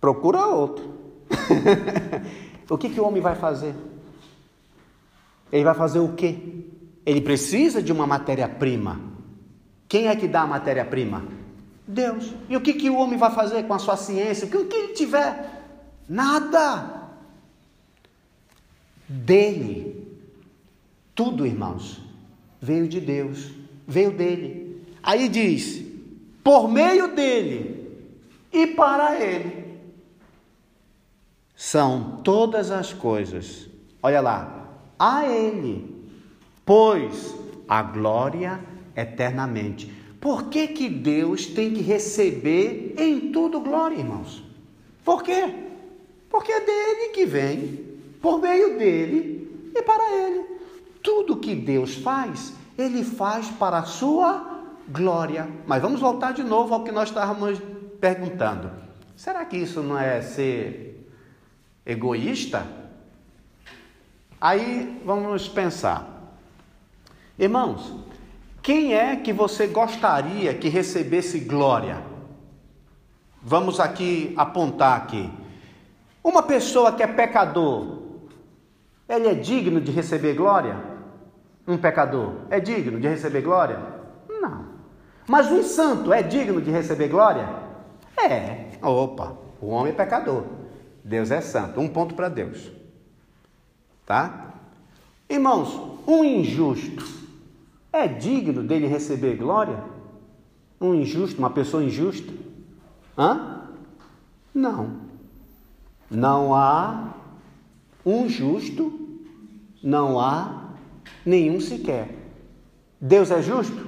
[0.00, 0.98] Procura outro.
[2.70, 3.74] o que, que o homem vai fazer?
[5.52, 6.38] Ele vai fazer o quê?
[7.04, 9.00] Ele precisa de uma matéria-prima.
[9.88, 11.24] Quem é que dá a matéria-prima?
[11.86, 12.32] Deus.
[12.48, 14.46] E o que, que o homem vai fazer com a sua ciência?
[14.46, 15.64] O que ele tiver?
[16.08, 17.08] Nada.
[19.08, 20.08] Dele.
[21.12, 22.00] Tudo, irmãos,
[22.60, 23.50] veio de Deus,
[23.86, 24.86] veio dele.
[25.02, 25.84] Aí diz:
[26.44, 27.98] por meio dele
[28.52, 29.69] e para ele
[31.60, 33.68] são todas as coisas.
[34.02, 34.66] Olha lá,
[34.98, 35.94] a Ele,
[36.64, 37.34] pois
[37.68, 38.58] a glória
[38.96, 39.92] eternamente.
[40.18, 44.42] Por que, que Deus tem que receber em tudo glória, irmãos?
[45.04, 45.54] Por quê?
[46.30, 50.46] Porque é dele que vem, por meio dele e para ele.
[51.02, 55.46] Tudo que Deus faz, ele faz para a sua glória.
[55.66, 57.60] Mas vamos voltar de novo ao que nós estávamos
[58.00, 58.70] perguntando.
[59.14, 60.90] Será que isso não é ser
[61.90, 62.66] egoísta?
[64.40, 66.34] Aí vamos pensar.
[67.38, 67.94] Irmãos,
[68.62, 72.02] quem é que você gostaria que recebesse glória?
[73.42, 75.30] Vamos aqui apontar aqui.
[76.22, 77.98] Uma pessoa que é pecador,
[79.08, 80.76] ele é digno de receber glória?
[81.66, 83.78] Um pecador é digno de receber glória?
[84.28, 84.66] Não.
[85.26, 87.48] Mas um santo é digno de receber glória?
[88.16, 88.66] É.
[88.82, 90.44] Opa, o homem é pecador.
[91.04, 91.80] Deus é santo.
[91.80, 92.70] Um ponto para Deus.
[94.06, 94.54] Tá?
[95.28, 97.04] Irmãos, um injusto
[97.92, 99.82] é digno dele receber glória?
[100.80, 102.32] Um injusto, uma pessoa injusta?
[103.16, 103.68] Hã?
[104.54, 104.96] Não.
[106.10, 107.14] Não há
[108.04, 109.18] um justo,
[109.82, 110.70] não há
[111.24, 112.16] nenhum sequer.
[113.00, 113.86] Deus é justo?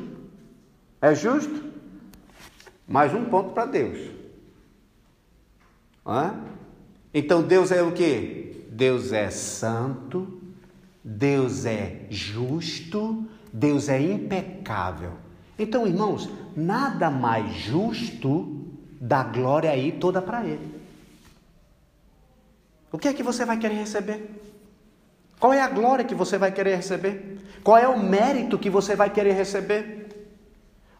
[1.00, 1.72] É justo?
[2.86, 3.98] Mais um ponto para Deus.
[6.06, 6.51] Hã?
[7.14, 8.66] Então Deus é o que?
[8.70, 10.40] Deus é santo,
[11.04, 15.12] Deus é justo, Deus é impecável.
[15.58, 18.66] Então, irmãos, nada mais justo
[19.00, 20.82] da glória aí toda para Ele.
[22.90, 24.42] O que é que você vai querer receber?
[25.38, 27.38] Qual é a glória que você vai querer receber?
[27.64, 30.30] Qual é o mérito que você vai querer receber?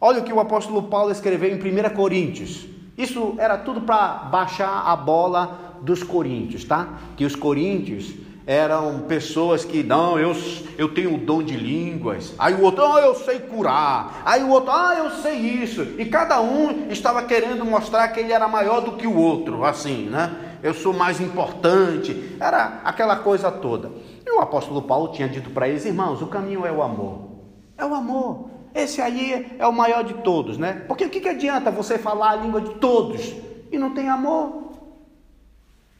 [0.01, 2.67] Olha o que o apóstolo Paulo escreveu em 1 Coríntios.
[2.99, 6.89] Isso era tudo para baixar a bola dos coríntios, tá?
[7.17, 8.15] Que os coríntios
[8.47, 10.35] eram pessoas que, não, eu,
[10.77, 12.35] eu tenho o dom de línguas.
[12.39, 14.23] Aí o outro, ah, eu sei curar.
[14.25, 15.83] Aí o outro, ah, eu sei isso.
[15.99, 20.09] E cada um estava querendo mostrar que ele era maior do que o outro, assim,
[20.09, 20.59] né?
[20.63, 22.37] Eu sou mais importante.
[22.41, 23.91] Era aquela coisa toda.
[24.25, 27.31] E o apóstolo Paulo tinha dito para eles, irmãos, o caminho é o amor.
[27.77, 28.51] É o amor.
[28.75, 30.85] Esse aí é o maior de todos, né?
[30.89, 33.35] Porque o que, que adianta você falar a língua de todos
[33.71, 34.72] e não tem amor?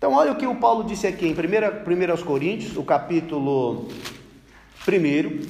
[0.03, 3.87] Então, olha o que o Paulo disse aqui em 1, 1 Coríntios, o capítulo
[4.85, 5.41] 1,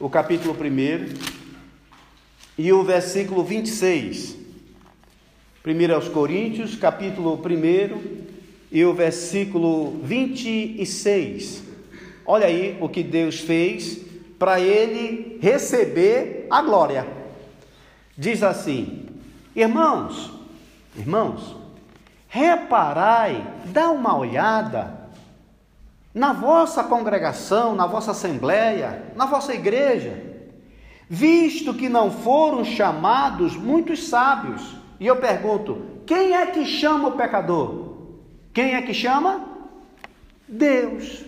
[0.00, 1.18] o capítulo 1
[2.56, 4.38] e o versículo 26.
[5.62, 8.24] 1 Coríntios, capítulo 1
[8.72, 11.62] e o versículo 26.
[12.24, 14.00] Olha aí o que Deus fez
[14.38, 17.06] para ele receber a glória.
[18.16, 19.04] Diz assim:
[19.54, 20.40] Irmãos,
[20.96, 21.59] Irmãos,
[22.30, 25.00] reparai, dá uma olhada
[26.14, 30.16] na vossa congregação, na vossa assembleia, na vossa igreja,
[31.08, 34.76] visto que não foram chamados muitos sábios.
[35.00, 37.96] E eu pergunto: quem é que chama o pecador?
[38.54, 39.44] Quem é que chama?
[40.46, 41.24] Deus.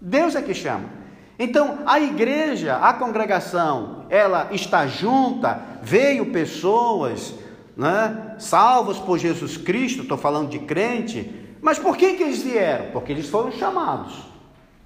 [0.00, 0.98] Deus é que chama.
[1.36, 7.34] Então, a igreja, a congregação, ela está junta, veio pessoas,
[7.78, 12.90] né, salvos por Jesus Cristo, estou falando de crente, mas por que, que eles vieram?
[12.90, 14.14] Porque eles foram chamados.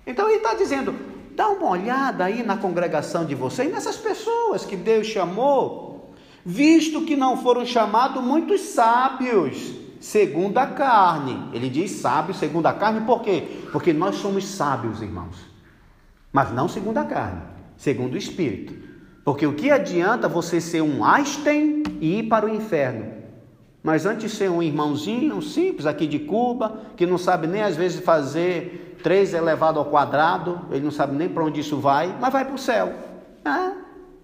[0.07, 0.95] Então ele está dizendo:
[1.35, 6.13] dá uma olhada aí na congregação de vocês, nessas pessoas que Deus chamou,
[6.45, 11.49] visto que não foram chamados muitos sábios, segundo a carne.
[11.55, 13.65] Ele diz sábios segundo a carne, por quê?
[13.73, 15.37] Porque nós somos sábios, irmãos,
[16.31, 17.41] mas não segundo a carne,
[17.75, 18.92] segundo o Espírito.
[19.25, 23.23] Porque o que adianta você ser um Einstein e ir para o inferno?
[23.83, 27.63] Mas antes de ser um irmãozinho um simples aqui de Cuba, que não sabe nem
[27.63, 32.17] às vezes fazer 3 elevado ao quadrado, ele não sabe nem para onde isso vai,
[32.21, 32.93] mas vai para o céu.
[33.45, 33.73] Ah,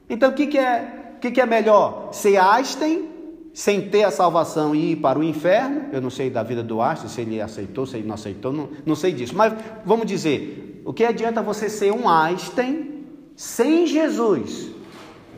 [0.08, 2.10] então o que, que, é, que, que é melhor?
[2.12, 3.08] Ser Einstein
[3.52, 5.86] sem ter a salvação e ir para o inferno?
[5.92, 8.68] Eu não sei da vida do Einstein, se ele aceitou, se ele não aceitou, não,
[8.86, 9.34] não sei disso.
[9.36, 9.52] Mas
[9.84, 14.77] vamos dizer, o que adianta você ser um Einstein sem Jesus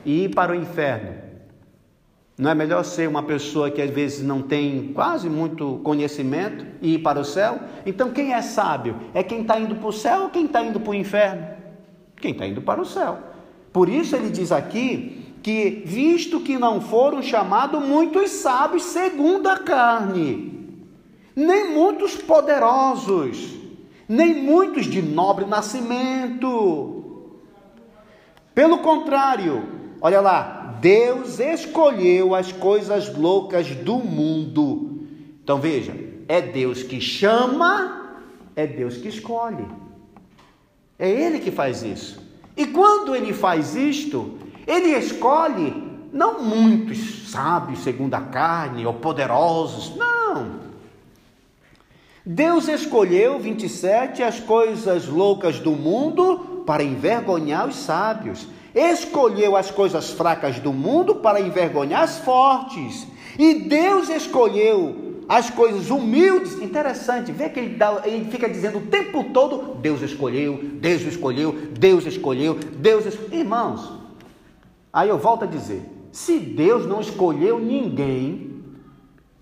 [0.04, 1.30] e ir para o inferno?
[2.40, 6.94] Não é melhor ser uma pessoa que às vezes não tem quase muito conhecimento e
[6.94, 7.60] ir para o céu?
[7.84, 8.96] Então, quem é sábio?
[9.12, 11.46] É quem está indo para o céu ou quem está indo para o inferno?
[12.16, 13.18] Quem está indo para o céu.
[13.70, 19.58] Por isso ele diz aqui que, visto que não foram chamados muitos sábios segundo a
[19.58, 20.80] carne,
[21.36, 23.54] nem muitos poderosos,
[24.08, 26.96] nem muitos de nobre nascimento.
[28.54, 35.06] Pelo contrário, olha lá, Deus escolheu as coisas loucas do mundo.
[35.42, 35.94] Então veja,
[36.28, 38.20] é Deus que chama,
[38.56, 39.66] é Deus que escolhe.
[40.98, 42.22] É Ele que faz isso.
[42.56, 49.96] E quando Ele faz isto, Ele escolhe não muitos sábios segundo a carne ou poderosos,
[49.96, 50.60] não.
[52.24, 60.10] Deus escolheu 27 as coisas loucas do mundo para envergonhar os sábios escolheu as coisas
[60.10, 63.06] fracas do mundo para envergonhar as fortes.
[63.38, 66.60] E Deus escolheu as coisas humildes.
[66.60, 71.52] Interessante, vê que ele, dá, ele fica dizendo o tempo todo: Deus escolheu, Deus escolheu,
[71.78, 73.40] Deus escolheu, Deus escolheu.
[73.40, 73.92] Irmãos,
[74.92, 78.62] aí eu volto a dizer: se Deus não escolheu ninguém,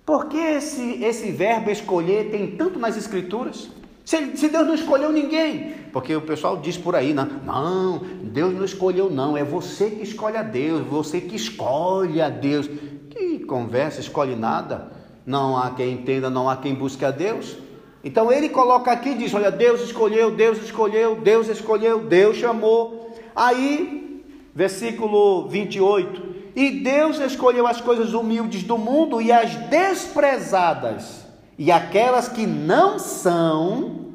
[0.05, 3.71] por que esse, esse verbo escolher tem tanto nas Escrituras?
[4.09, 8.65] Se, Deus não escolheu ninguém, porque o pessoal diz por aí, não, não, Deus não
[8.65, 12.71] escolheu, não, é você que escolhe a Deus, você que escolhe a Deus.
[13.11, 14.91] Que conversa, escolhe nada,
[15.27, 17.59] não há quem entenda, não há quem busque a Deus.
[18.03, 23.15] Então ele coloca aqui e diz: Olha, Deus escolheu, Deus escolheu, Deus escolheu, Deus chamou.
[23.37, 26.23] Aí, versículo 28.
[26.57, 31.28] E Deus escolheu as coisas humildes do mundo e as desprezadas
[31.59, 34.07] e aquelas que não são,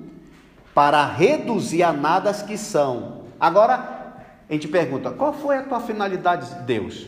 [0.73, 3.23] para reduzir a nada as que são.
[3.39, 4.15] Agora,
[4.49, 7.07] a gente pergunta: qual foi a tua finalidade de Deus?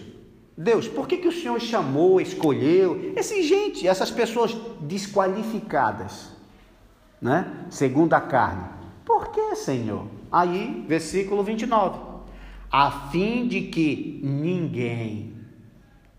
[0.57, 6.31] Deus, por que, que o Senhor chamou, escolheu essa gente, essas pessoas desqualificadas,
[7.21, 7.65] né?
[7.69, 8.63] Segundo a carne.
[9.05, 10.07] Por que, Senhor?
[10.31, 11.99] Aí, versículo 29.
[12.71, 15.33] A fim de que ninguém,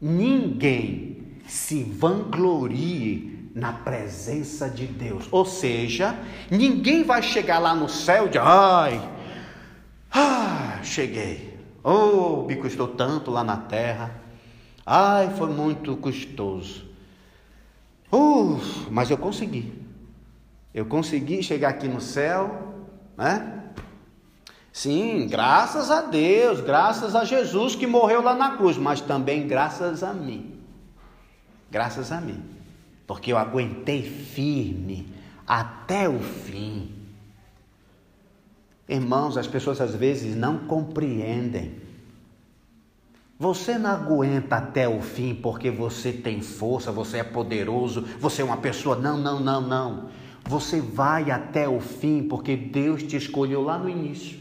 [0.01, 5.27] ninguém se vanglorie na presença de Deus.
[5.33, 6.15] Ou seja,
[6.51, 9.01] ninguém vai chegar lá no céu de ai,
[10.13, 11.59] ah, cheguei.
[11.83, 14.15] Oh, me custou tanto lá na terra.
[14.85, 16.85] Ai, foi muito custoso.
[18.13, 19.73] Uh, mas eu consegui.
[20.75, 22.75] Eu consegui chegar aqui no céu,
[23.17, 23.63] né?
[24.71, 30.03] Sim, graças a Deus, graças a Jesus que morreu lá na cruz, mas também graças
[30.03, 30.61] a mim.
[31.71, 32.56] Graças a mim
[33.07, 35.07] porque eu aguentei firme
[35.47, 36.91] até o fim.
[38.89, 41.87] Irmãos, as pessoas às vezes não compreendem.
[43.39, 48.45] Você não aguenta até o fim porque você tem força, você é poderoso, você é
[48.45, 48.97] uma pessoa.
[48.97, 50.09] Não, não, não, não.
[50.45, 54.39] Você vai até o fim porque Deus te escolheu lá no início.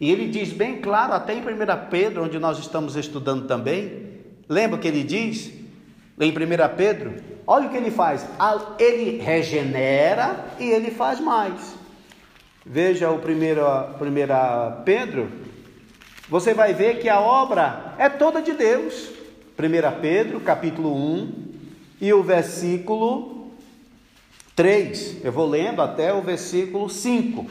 [0.00, 1.44] E ele diz bem claro, até em 1
[1.88, 4.04] Pedro, onde nós estamos estudando também.
[4.48, 5.63] Lembra que ele diz?
[6.18, 6.34] Em 1
[6.76, 7.14] Pedro,
[7.46, 8.26] olha o que ele faz.
[8.78, 11.74] Ele regenera e ele faz mais.
[12.64, 13.20] Veja o 1
[14.84, 15.30] Pedro,
[16.28, 19.10] você vai ver que a obra é toda de Deus.
[19.58, 21.44] 1 Pedro, capítulo 1,
[22.00, 23.52] e o versículo
[24.56, 25.24] 3.
[25.24, 27.46] Eu vou lendo até o versículo 5.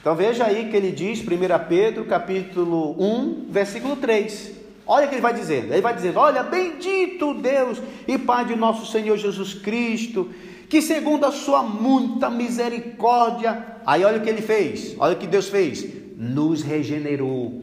[0.00, 1.24] Então veja aí que ele diz, 1
[1.68, 4.57] Pedro, capítulo 1, versículo 3.
[4.88, 5.70] Olha o que ele vai dizendo.
[5.70, 7.78] Ele vai dizendo: Olha, bendito Deus
[8.08, 10.30] e Pai de nosso Senhor Jesus Cristo,
[10.66, 15.26] que segundo a sua muita misericórdia, aí olha o que ele fez, olha o que
[15.26, 15.86] Deus fez,
[16.16, 17.62] nos regenerou.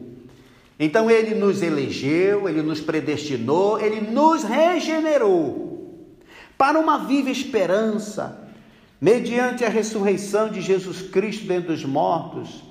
[0.78, 5.66] Então ele nos elegeu, ele nos predestinou, ele nos regenerou
[6.56, 8.48] para uma viva esperança,
[9.00, 12.62] mediante a ressurreição de Jesus Cristo dentre os mortos,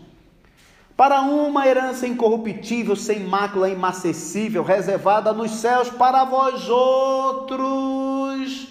[0.96, 8.70] para uma herança incorruptível, sem mácula, imacessível, reservada nos céus para vós outros.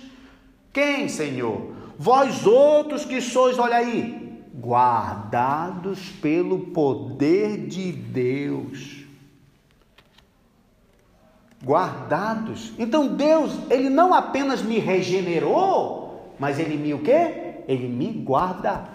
[0.72, 1.74] Quem, Senhor?
[1.98, 9.04] Vós outros que sois, olha aí, guardados pelo poder de Deus.
[11.62, 12.72] Guardados.
[12.78, 17.56] Então Deus, ele não apenas me regenerou, mas ele me o quê?
[17.68, 18.93] Ele me guarda.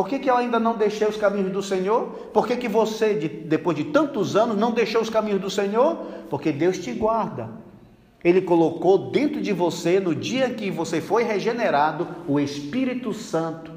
[0.00, 2.06] Por que, que eu ainda não deixei os caminhos do Senhor?
[2.32, 5.94] Por que, que você, de, depois de tantos anos, não deixou os caminhos do Senhor?
[6.30, 7.50] Porque Deus te guarda.
[8.24, 13.72] Ele colocou dentro de você, no dia que você foi regenerado, o Espírito Santo.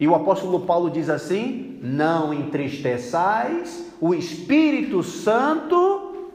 [0.00, 6.32] E o apóstolo Paulo diz assim: Não entristeçais o Espírito Santo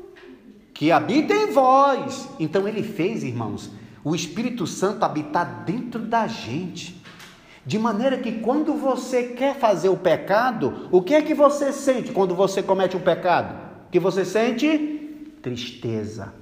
[0.74, 2.30] que habita em vós.
[2.40, 3.70] Então ele fez, irmãos,
[4.02, 7.01] o Espírito Santo habitar dentro da gente.
[7.66, 12.12] De maneira que quando você quer fazer o pecado, o que é que você sente
[12.12, 13.56] quando você comete um pecado?
[13.92, 15.30] Que você sente?
[15.42, 16.34] Tristeza.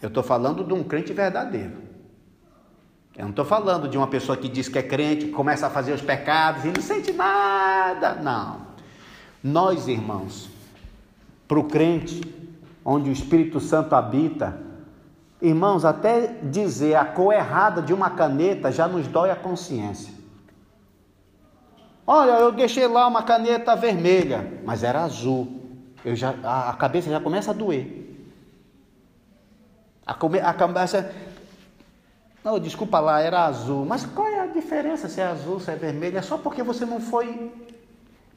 [0.00, 1.90] Eu estou falando de um crente verdadeiro.
[3.16, 5.70] Eu não estou falando de uma pessoa que diz que é crente, que começa a
[5.70, 8.14] fazer os pecados e não sente nada.
[8.14, 8.62] Não.
[9.44, 10.48] Nós, irmãos,
[11.46, 12.22] para o crente,
[12.82, 14.58] onde o Espírito Santo habita,
[15.40, 20.12] Irmãos, até dizer a cor errada de uma caneta já nos dói a consciência.
[22.06, 25.60] Olha, eu deixei lá uma caneta vermelha, mas era azul.
[26.04, 28.28] Eu já, a, a cabeça já começa a doer.
[30.06, 31.10] A, a cabeça.
[32.44, 33.86] Não, desculpa lá, era azul.
[33.86, 36.18] Mas qual é a diferença se é azul, se é vermelho?
[36.18, 37.52] É só porque você não foi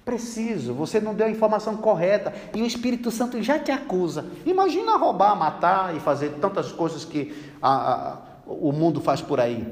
[0.05, 4.25] preciso, você não deu a informação correta e o Espírito Santo já te acusa.
[4.45, 9.65] Imagina roubar, matar e fazer tantas coisas que a, a, o mundo faz por aí.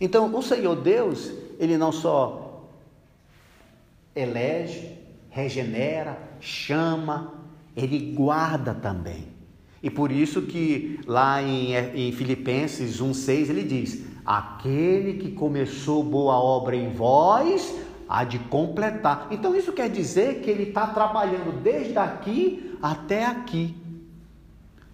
[0.00, 2.68] Então, o Senhor Deus, Ele não só
[4.14, 4.98] elege,
[5.28, 7.34] regenera, chama,
[7.76, 9.28] Ele guarda também.
[9.82, 16.34] E por isso que lá em, em Filipenses 1,6 ele diz: Aquele que começou boa
[16.34, 17.74] obra em vós,
[18.10, 19.28] há de completar.
[19.30, 23.76] Então isso quer dizer que ele está trabalhando desde aqui até aqui.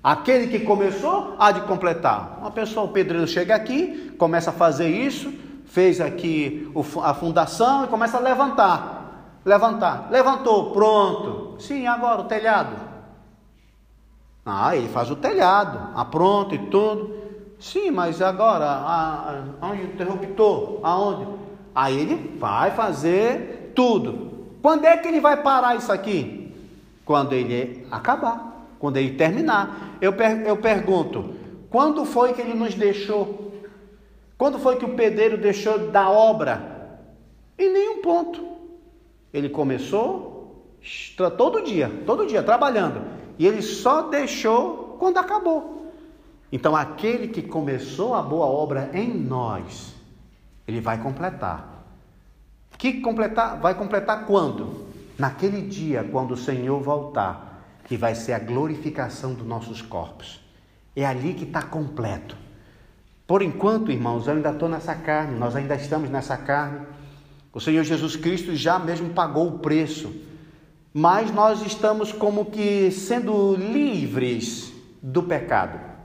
[0.05, 2.37] Aquele que começou há de completar.
[2.39, 5.33] Uma pessoa, o pedreiro chega aqui, começa a fazer isso,
[5.65, 6.71] fez aqui
[7.03, 9.41] a fundação e começa a levantar.
[9.45, 10.09] Levantar.
[10.11, 11.57] Levantou, pronto.
[11.59, 12.77] Sim, agora o telhado.
[14.45, 17.17] Ah, ele faz o telhado, ah, pronto e tudo.
[17.59, 18.67] Sim, mas agora,
[19.61, 20.81] aonde o interruptor?
[20.83, 21.36] Aonde?
[21.77, 24.47] Aí ele vai fazer tudo.
[24.63, 26.51] Quando é que ele vai parar isso aqui?
[27.05, 29.99] Quando ele acabar, quando ele terminar.
[30.01, 31.35] Eu, per eu pergunto:
[31.69, 33.53] quando foi que ele nos deixou?
[34.39, 36.99] Quando foi que o pedreiro deixou da obra?
[37.59, 38.57] Em nenhum ponto.
[39.31, 40.65] Ele começou
[41.37, 43.03] todo dia, todo dia trabalhando,
[43.39, 45.93] e ele só deixou quando acabou.
[46.51, 49.96] Então, aquele que começou a boa obra em nós,
[50.67, 51.85] ele vai completar.
[52.77, 53.59] Que completar?
[53.59, 54.87] Vai completar quando?
[55.19, 60.41] Naquele dia, quando o Senhor voltar, que vai ser a glorificação dos nossos corpos.
[60.95, 62.37] É ali que está completo.
[63.27, 66.87] Por enquanto, irmãos, eu ainda estou nessa carne, nós ainda estamos nessa carne.
[67.53, 70.15] O Senhor Jesus Cristo já mesmo pagou o preço,
[70.93, 75.96] mas nós estamos como que sendo livres do pecado.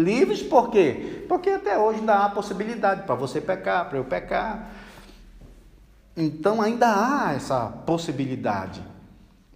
[0.00, 1.24] Livres por quê?
[1.28, 4.70] Porque até hoje ainda há possibilidade para você pecar, para eu pecar.
[6.16, 8.82] Então ainda há essa possibilidade.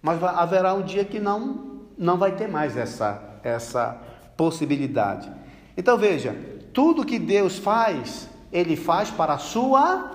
[0.01, 3.97] Mas haverá um dia que não não vai ter mais essa essa
[4.37, 5.31] possibilidade.
[5.77, 6.35] Então veja,
[6.73, 10.11] tudo que Deus faz, ele faz para a sua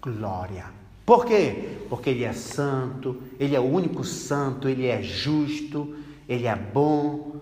[0.00, 0.66] glória.
[1.04, 1.78] Por quê?
[1.88, 5.94] Porque ele é santo, ele é o único santo, ele é justo,
[6.28, 7.40] ele é bom,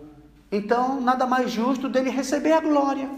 [0.52, 3.08] então, nada mais justo dele receber a glória.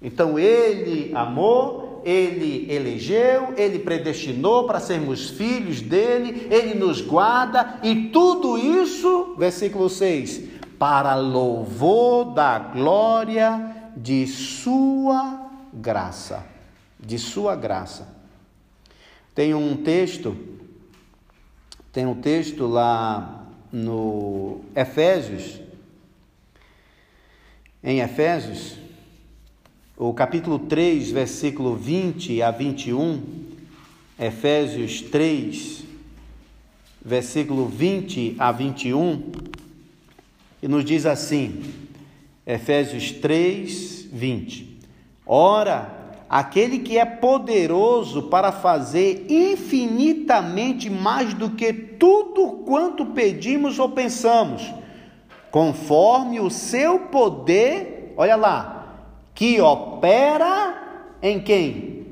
[0.00, 8.08] Então, ele amou, ele elegeu, ele predestinou para sermos filhos dele, ele nos guarda e
[8.08, 10.42] tudo isso, versículo 6,
[10.78, 16.46] para louvor da glória de Sua graça.
[16.98, 18.08] De Sua graça.
[19.34, 20.34] Tem um texto,
[21.92, 25.65] tem um texto lá no Efésios,
[27.86, 28.74] em Efésios,
[29.96, 33.22] o capítulo 3, versículo 20 a 21,
[34.18, 35.84] Efésios 3,
[37.00, 39.30] versículo 20 a 21,
[40.60, 41.62] e nos diz assim,
[42.44, 44.80] Efésios 3, 20:
[45.24, 53.90] Ora, aquele que é poderoso para fazer infinitamente mais do que tudo quanto pedimos ou
[53.90, 54.74] pensamos,
[55.56, 62.08] conforme o seu poder, olha lá, que opera em quem?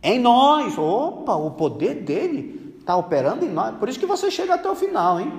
[0.00, 0.78] Em nós.
[0.78, 3.76] Opa, o poder dele está operando em nós.
[3.78, 5.32] Por isso que você chega até o final, hein?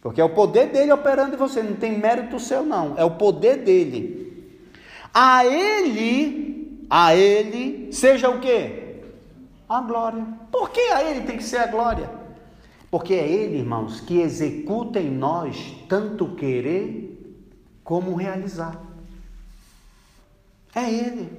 [0.00, 2.94] Porque é o poder dele operando em você, não tem mérito seu, não.
[2.96, 4.56] É o poder dele.
[5.12, 9.00] A ele, a ele, seja o quê?
[9.68, 10.24] A glória.
[10.52, 12.19] Por que a ele tem que ser a glória?
[12.90, 17.38] Porque é ele, irmãos, que executa em nós tanto querer
[17.84, 18.80] como realizar.
[20.74, 21.30] É ele.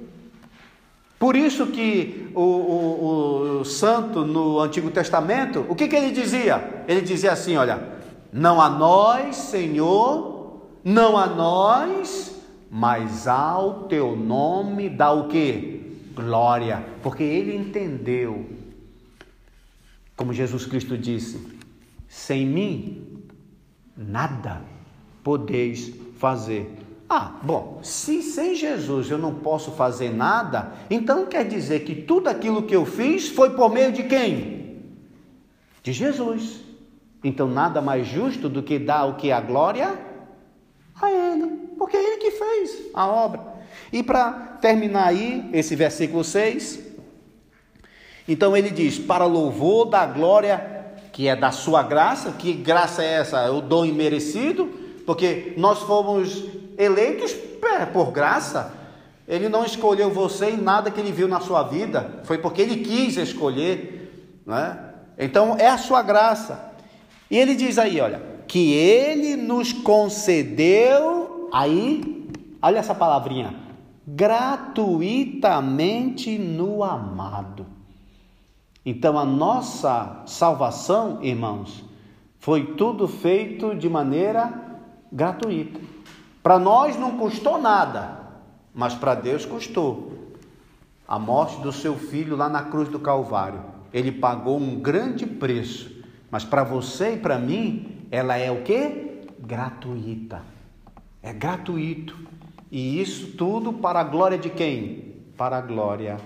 [1.18, 6.84] Por isso que o, o, o santo no Antigo Testamento, o que, que ele dizia?
[6.88, 7.80] Ele dizia assim: olha,
[8.32, 16.00] não a nós, Senhor, não a nós, mas ao teu nome dá o que?
[16.14, 18.44] Glória, porque ele entendeu,
[20.22, 21.44] como Jesus Cristo disse:
[22.06, 23.24] sem mim,
[23.96, 24.62] nada
[25.24, 26.70] podeis fazer.
[27.10, 32.28] Ah, bom, se sem Jesus eu não posso fazer nada, então quer dizer que tudo
[32.28, 34.94] aquilo que eu fiz foi por meio de quem?
[35.82, 36.60] De Jesus.
[37.24, 39.98] Então nada mais justo do que dar o que a glória
[41.00, 41.46] a ele,
[41.76, 43.40] porque é ele que fez a obra.
[43.92, 46.91] E para terminar aí esse versículo 6,
[48.26, 50.72] então ele diz: "Para louvor da glória
[51.12, 53.40] que é da sua graça, que graça é essa?
[53.40, 54.64] É o dom imerecido,
[55.04, 56.42] porque nós fomos
[56.78, 57.36] eleitos
[57.92, 58.72] por graça.
[59.28, 62.78] Ele não escolheu você em nada que ele viu na sua vida, foi porque ele
[62.78, 64.76] quis escolher, né?
[65.18, 66.72] Então é a sua graça.
[67.30, 72.26] E ele diz aí, olha, que ele nos concedeu, aí,
[72.60, 73.54] olha essa palavrinha,
[74.06, 77.64] gratuitamente no amado.
[78.84, 81.84] Então a nossa salvação, irmãos,
[82.38, 84.80] foi tudo feito de maneira
[85.10, 85.80] gratuita.
[86.42, 88.18] Para nós não custou nada,
[88.74, 90.12] mas para Deus custou.
[91.06, 93.60] A morte do seu filho lá na cruz do Calvário.
[93.92, 95.92] Ele pagou um grande preço
[96.32, 99.26] mas para você e para mim, ela é o que?
[99.38, 100.40] Gratuita.
[101.22, 102.16] É gratuito.
[102.70, 105.16] E isso tudo para a glória de quem?
[105.36, 106.16] Para a glória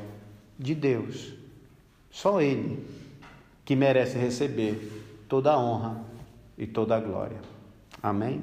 [0.56, 1.34] de Deus.
[2.16, 2.82] Só Ele
[3.62, 6.00] que merece receber toda a honra
[6.56, 7.36] e toda a glória.
[8.02, 8.42] Amém?